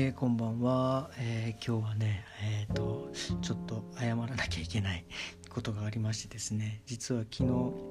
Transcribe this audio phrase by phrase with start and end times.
[0.00, 3.10] えー、こんばんは、えー、今日はね、えーと、
[3.42, 5.04] ちょっと謝らなきゃいけない
[5.48, 6.82] ことがありましてですね。
[6.86, 7.50] 実は昨日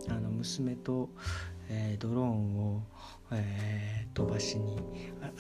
[0.10, 1.10] あの娘と、
[1.68, 2.82] えー、ドローンを、
[3.34, 4.78] え飛ばしに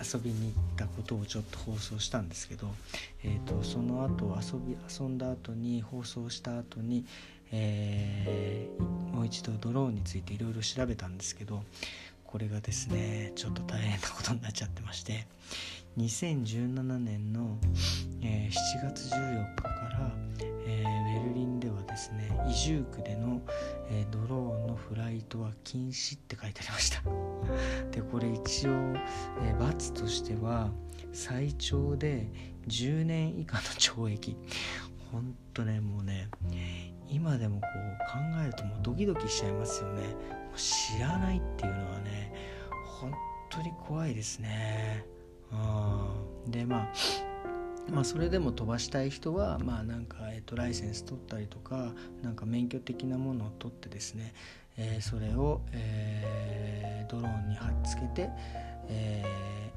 [0.04, 2.68] 遊びに行ったことをちょっと放送したんですけど、
[3.24, 7.06] えーと、その後遊び遊んだ後に放送した後に、
[7.50, 8.68] え
[9.14, 11.64] もう一度ドローンについていろいろ調べたんですけど
[12.28, 15.26] これがですねちょっと大変なことになっちゃってまして
[15.98, 17.58] 2017年の、
[18.22, 19.70] えー、7月14日か
[20.00, 20.12] ら、
[20.68, 23.42] えー、ベルリンではですね移住区での、
[23.90, 27.02] えー、ドローンのフライトは禁止って書いてありました。
[27.90, 28.94] でこれ一応、
[29.44, 30.70] え、罰としては
[31.14, 32.28] 最長で
[32.68, 34.38] 10年以下の懲役。
[35.12, 36.30] ほんとねもうね
[37.10, 40.04] 今でもこう考えるともうドキドキしちゃいますよね。
[40.56, 42.32] 知らないっていうのはね
[43.00, 43.12] 本
[43.50, 45.17] 当に怖いですね。
[46.48, 46.94] でまあ
[47.92, 54.34] まあ、それでも飛ばしたい人は、まあなんかえー、とライセンス取ったりとかなんか免許的なものを取ってですね、
[54.78, 58.30] えー、それを、えー、ドローンに貼っつけて、
[58.90, 59.26] え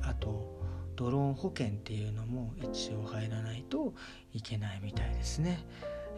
[0.03, 0.61] ー、あと
[0.97, 3.95] ドローン保険っていうのも一応入らないと
[4.35, 5.65] いけないみたいですね。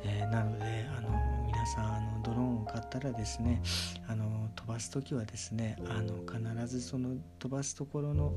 [0.05, 3.63] えー、なのであの皆さんあのドローンを買ったらですね
[4.09, 8.33] あの飛ばす時はですねあの必ずその飛ばすところの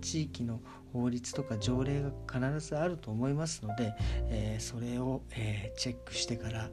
[0.00, 0.60] 地域の
[0.92, 3.94] 法律とか条例が必ずあると思いますので、
[4.28, 6.70] えー、それを、えー、チェックしてから、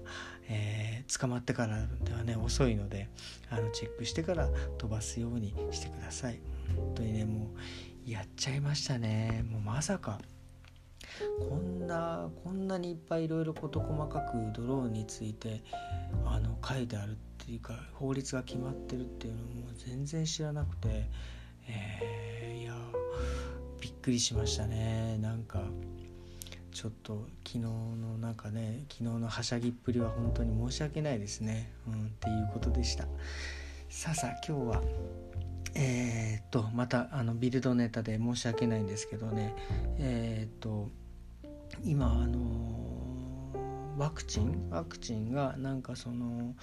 [0.50, 3.10] え捕まってからではね遅いので
[3.50, 6.40] あのチェックしてから飛ばすようにしてください。
[6.76, 7.52] 本当にねも
[8.08, 10.20] うやっちゃいましたねもうまさか
[11.50, 15.64] こんなこんなにいっぱいいろいろ事細かくドローンについて
[16.26, 19.46] あの書いてあるっていうか法律が決まってるっていうのも
[19.78, 21.10] 全然知らなくて、
[21.68, 22.74] えー、いや
[23.80, 25.18] びっくりしましたね。
[25.20, 25.62] なんか
[26.72, 33.06] ちょっと昨日のなんかね昨日のはしゃぎっぷりは本当に申し訳ないですね、うん、っていうことでした。
[33.90, 34.84] さあさあ今日は
[35.74, 39.56] えー、っとまたあのビルドネタで申し訳ないんですけどね。
[39.98, 40.92] えー、っと
[41.84, 44.70] 今あのワクチン？
[44.70, 46.56] ワクチンがなんかその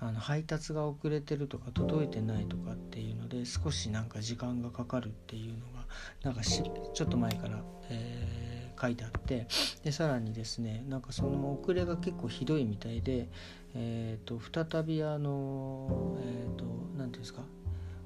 [0.00, 5.86] あの配達が遅れてるとか届いてないとかっていうので少しなんか時間がかかるっていうのが
[6.22, 6.62] なんかし
[6.94, 9.48] ちょっと前から、えー、書いてあって
[9.82, 13.28] でさらにですねなんかその遅れが結構ひどいみたいで、
[13.74, 16.64] えーと、再びあのえっ、ー、と
[16.96, 17.42] 何ていうんですか？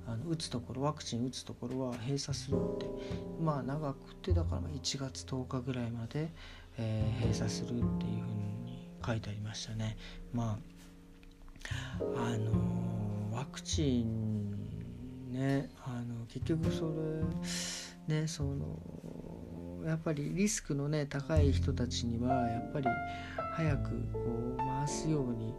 [0.06, 2.86] あの打つところワクチン打つところは閉鎖するって。
[3.40, 6.30] まあ長くてだから1月10日ぐらいまで、
[6.78, 9.96] えー、閉鎖するっていうふうに書いてありましたね。
[10.32, 16.92] まああのー、ワクチンねあの結局そ
[18.08, 18.78] れねその
[19.84, 22.86] やっぱりリスクのね高い人たちにはやっぱり
[23.54, 24.20] 早くこ
[24.54, 25.54] う回すように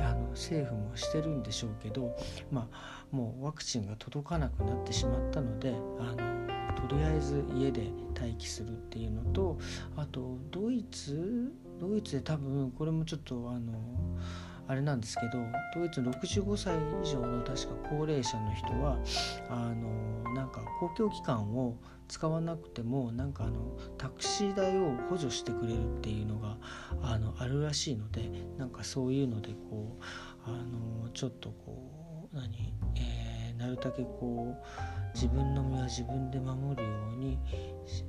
[0.00, 2.16] あの政府もしてるんでしょうけど
[2.50, 9.58] まあもうワクチンが届かなくなってしまったのであのとりあえず家で待機するっていうのと
[9.96, 11.52] あとドイツ？
[11.80, 13.72] ドイツで多分これもちょっとあの
[14.68, 18.98] あれなんですけどドイツ65歳以上の確か高齢者の人は
[19.48, 21.76] あのなんか公共機関を
[22.08, 26.58] 使わなくてもなんかあのタクシー代を補助してくれるっていうのが
[27.02, 30.02] あのあるらしいのでなんかそういうのでこう
[30.44, 32.74] あのちょっとこう何
[33.62, 37.38] なるだけこう自分の身は自分で守るように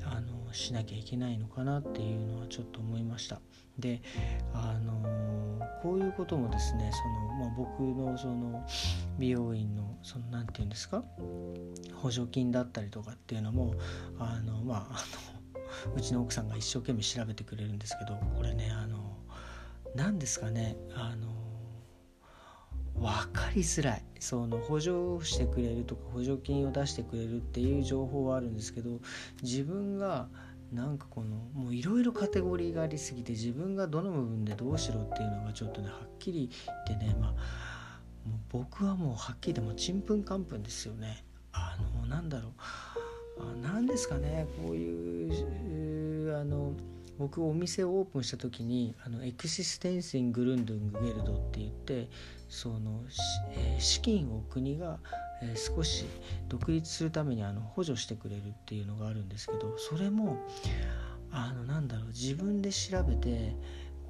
[0.03, 3.39] あのしなきゃいけないのかなっていうのはちょっと思いました。
[3.77, 4.01] で
[4.53, 8.65] あのこういうこともですねその、まあ、僕のその
[9.19, 11.03] 美容院のその何て言うんですか
[11.95, 13.75] 補助金だったりとかっていうのも
[14.19, 19.17] あのまああの うちの奥さんが一生懸命調べてくれるんですけどこれねあの
[19.95, 21.42] 何ですかねあの
[23.03, 29.01] 分かりづらいその補助してくれるとか補助金を出してくれるっていう情報はあるんですけど
[29.41, 30.29] 自分が
[30.71, 41.25] なんかこのもういろいろカテゴリーがありすぎて自分がどの部分でどうしろっていうのがちょっとねはっきり言ってねまあもう僕はもうはっきりでもちんぷんかんぷんですよね。
[41.51, 42.51] あのなんだろう
[43.39, 45.33] あ何ですかねこういう
[47.17, 52.09] 僕お店をオープンした時にあのエクシステンシングルンドゥングゲルドって言って
[52.49, 53.03] その、
[53.51, 54.99] えー、資金を国が、
[55.41, 56.05] えー、少し
[56.49, 60.37] 独立するためにあの補助してくれるっていうのがあるんですけどそれも
[61.31, 63.55] あのなんだろう自分で調べて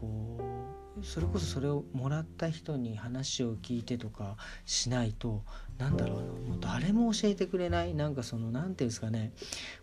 [0.03, 5.43] こそれこそそれをもらった人に話を聞いてとかしないと
[5.77, 7.93] なんだろうあのもう誰も教えてくれない？
[7.93, 9.33] なんかその何て言うんですかね。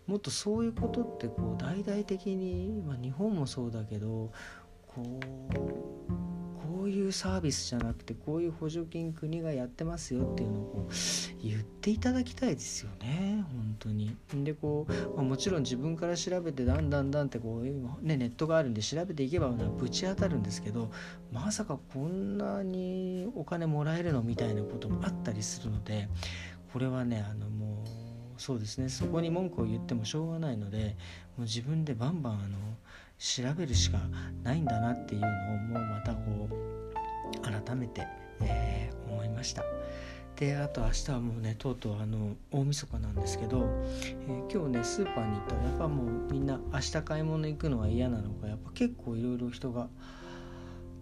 [0.06, 4.32] もっとそういうことってこう大々的に、まあ、日本もそうだけど
[4.86, 5.26] こう
[6.78, 10.88] こういうサービスじゃなくてこういう補助金国がやってますよっていうのを
[11.42, 13.44] 言っていただきたいですよね
[13.80, 14.16] 当に。
[14.44, 20.90] でこう、まあ、もちろん自分から調べてだんだんだんってこう、ね、ネットがあるんで調べていけばぶち当たるんですけど
[21.32, 26.08] まさかこんなにお金もらえるのみたいなこともあったりするので
[26.72, 30.96] これはねあのもうそうですねそこに文句を言ってもしょうがないので
[31.36, 32.58] もう自分でバンバンあの
[33.18, 33.98] 調べるしか
[34.42, 38.06] ないんだなっていうのをもうまたこう改めて、
[38.40, 39.62] えー、思いました
[40.40, 43.68] であと明日はもうねとうとうあの大晦日なんですけど、
[44.26, 49.88] えー、今日ねスーパーに行ったらやっぱもうみんな明日買い物行くのは嫌なのかやっぱ結構いろいろ人が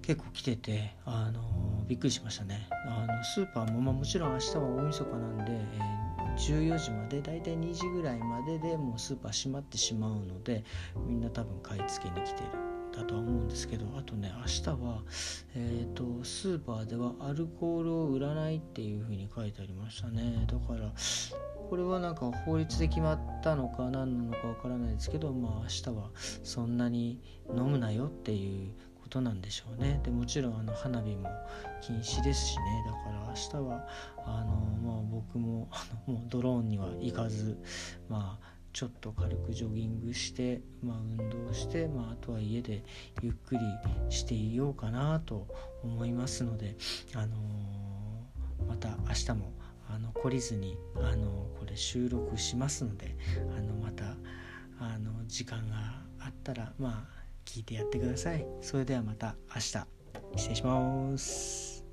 [0.02, 2.67] 結構来てて、あのびっくりしましたね。
[2.87, 10.64] あのスーパーも、まあ、もちろん明日は大晦日なんで、えー、14時までだいたい2時ぐらいまででもうスーパー閉まってしまうので
[11.06, 12.49] みんな多分買い付けに来てる。
[12.96, 15.03] だとは思ですけどあとね明日は、
[15.55, 20.47] えーと、スーパーではアルコールを売らないっていう風に書いてありましたね。
[20.47, 20.93] だから
[21.69, 26.11] これはなんか法律で決まったのか何なのかわからないですけどまあ明日は
[26.43, 27.21] そんなに
[27.55, 28.71] 飲むなよっていう
[29.03, 30.00] ことなんでしょうね。
[30.05, 31.29] でもちろんあの花火も
[31.81, 32.85] 禁止ですしね。
[32.87, 33.87] だから明日は
[34.25, 34.53] あの、
[34.83, 37.59] まあ、僕もあのもうドローンには行かず
[38.09, 41.16] まあちょっと軽くジョギングして、まあ、運
[41.46, 42.84] 動して、まあ、あとは家で
[43.20, 43.60] ゆっくり
[44.08, 45.48] していようかなと
[45.82, 46.76] 思いますので、
[47.12, 49.52] あのー、また明日も
[49.90, 53.16] あの懲りずに、あのこれ収録しますので
[53.56, 54.04] あのまた
[54.78, 55.75] あの時間が
[56.20, 58.46] あったらまあ聞いてやってください。
[58.60, 59.86] それではまた明日。
[60.36, 61.84] 失礼します。